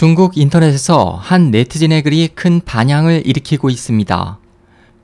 [0.00, 4.38] 중국 인터넷에서 한 네티즌의 글이 큰 반향을 일으키고 있습니다.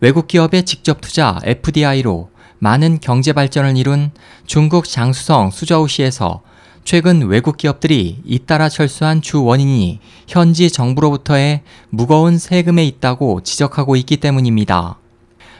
[0.00, 2.28] 외국 기업의 직접 투자 FDI로
[2.58, 4.10] 많은 경제 발전을 이룬
[4.44, 6.42] 중국 장수성 수저우시에서
[6.84, 14.98] 최근 외국 기업들이 잇따라 철수한 주 원인이 현지 정부로부터의 무거운 세금에 있다고 지적하고 있기 때문입니다.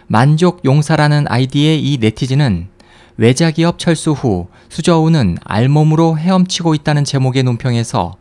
[0.08, 2.68] 만족 용사라는 아이디의 이 네티즌은
[3.16, 8.20] 외자 기업 철수 후 수저우는 알몸으로 헤엄치고 있다는 제목의 논평에서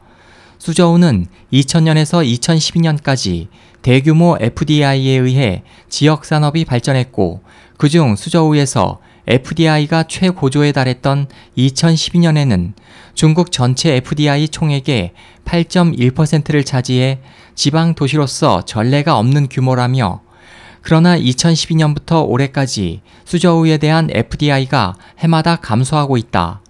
[0.62, 3.48] 수저우는 2000년에서 2012년까지
[3.82, 7.42] 대규모 FDI에 의해 지역 산업이 발전했고
[7.78, 12.74] 그중 수저우에서 FDI가 최고조에 달했던 2012년에는
[13.16, 15.14] 중국 전체 FDI 총액의
[15.46, 17.22] 8.1%를 차지해
[17.56, 20.22] 지방 도시로서 전례가 없는 규모라며
[20.84, 26.62] 그러나 2012년부터 올해까지 수저우에 대한 FDI가 해마다 감소하고 있다.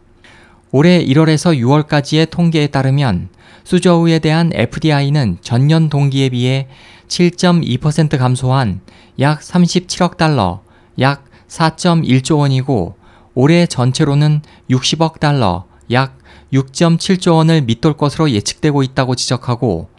[0.72, 3.28] 올해 1월에서 6월까지의 통계에 따르면
[3.64, 6.68] 수저우에 대한 FDI는 전년 동기에 비해
[7.08, 8.82] 7.2% 감소한
[9.20, 10.62] 약 37억 달러,
[11.00, 12.96] 약 4.1조 원이고
[13.34, 16.18] 올해 전체로는 60억 달러, 약
[16.54, 19.90] 6.7조 원을 밑돌 것으로 예측되고 있다고 지적하고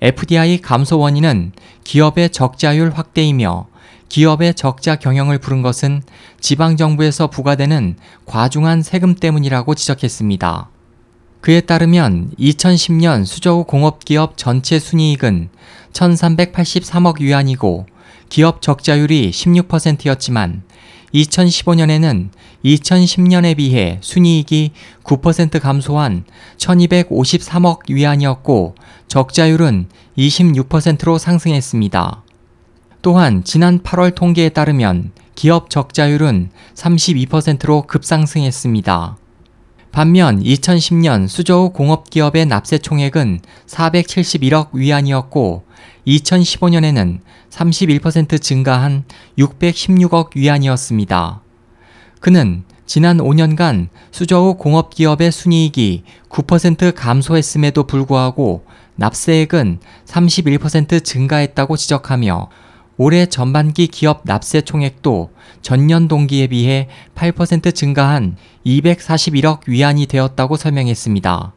[0.00, 1.52] FDI 감소 원인은
[1.84, 3.68] 기업의 적자율 확대이며
[4.08, 6.02] 기업의 적자 경영을 부른 것은
[6.40, 10.70] 지방정부에서 부과되는 과중한 세금 때문이라고 지적했습니다.
[11.46, 15.48] 그에 따르면 2010년 수저우 공업기업 전체 순이익은
[15.92, 17.86] 1383억 위안이고
[18.28, 20.64] 기업 적자율이 16%였지만
[21.14, 22.30] 2015년에는
[22.64, 24.72] 2010년에 비해 순이익이
[25.04, 26.24] 9% 감소한
[26.56, 28.74] 1253억 위안이었고
[29.06, 29.86] 적자율은
[30.18, 32.24] 26%로 상승했습니다.
[33.02, 39.18] 또한 지난 8월 통계에 따르면 기업 적자율은 32%로 급상승했습니다.
[39.96, 45.64] 반면 2010년 수저우 공업기업의 납세 총액은 471억 위안이었고
[46.06, 49.04] 2015년에는 31% 증가한
[49.38, 51.40] 616억 위안이었습니다.
[52.20, 58.66] 그는 지난 5년간 수저우 공업기업의 순이익이 9% 감소했음에도 불구하고
[58.96, 62.50] 납세액은 31% 증가했다고 지적하며
[62.98, 65.30] 올해 전반기 기업 납세 총액도
[65.60, 71.52] 전년 동기에 비해 8% 증가한 241억 위안이 되었다고 설명했습니다.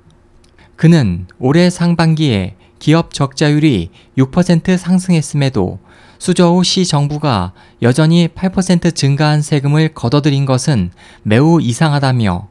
[0.76, 5.80] 그는 올해 상반기에 기업 적자율이 6% 상승했음에도
[6.18, 10.92] 수저우 시 정부가 여전히 8% 증가한 세금을 걷어들인 것은
[11.24, 12.50] 매우 이상하다며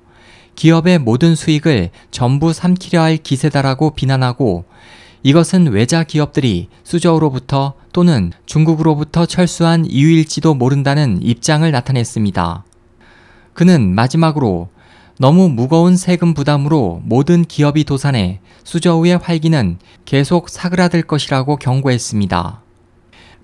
[0.55, 4.65] 기업의 모든 수익을 전부 삼키려 할 기세다라고 비난하고
[5.23, 12.65] 이것은 외자 기업들이 수저우로부터 또는 중국으로부터 철수한 이유일지도 모른다는 입장을 나타냈습니다.
[13.55, 14.69] 그는 마지막으로
[15.19, 22.63] 너무 무거운 세금 부담으로 모든 기업이 도산해 수저우의 활기는 계속 사그라들 것이라고 경고했습니다.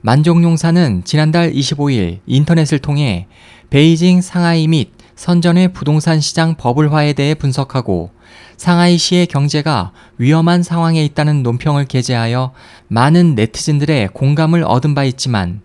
[0.02, 3.26] 만종용사는 지난달 25일 인터넷을 통해
[3.70, 8.10] 베이징, 상하이 및 선전의 부동산 시장 버블화에 대해 분석하고
[8.56, 12.52] 상하이시의 경제가 위험한 상황에 있다는 논평을 게재하여
[12.88, 15.60] 많은 네티즌들의 공감을 얻은 바 있지만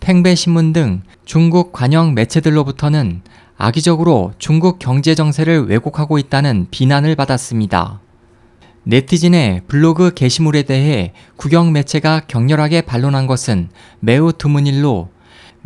[0.00, 3.22] 팽배신문 등 중국 관영 매체들로부터는
[3.56, 8.00] 악의적으로 중국 경제 정세를 왜곡하고 있다는 비난을 받았습니다.
[8.82, 15.08] 네티즌의 블로그 게시물에 대해 국영 매체가 격렬하게 반론한 것은 매우 드문 일로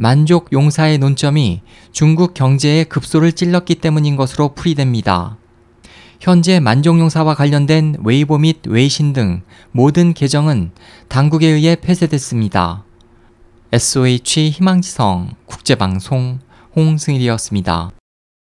[0.01, 1.61] 만족 용사의 논점이
[1.91, 5.37] 중국 경제의 급소를 찔렀기 때문인 것으로 풀이됩니다.
[6.21, 9.43] 현재 만족 용사와 관련된 웨이보 및 웨이신 등
[9.73, 10.71] 모든 계정은
[11.09, 12.85] 당국에 의해 폐쇄됐습니다.
[13.73, 16.39] SOH 희망지성 국제방송
[16.77, 17.98] 홍승일이었습니다.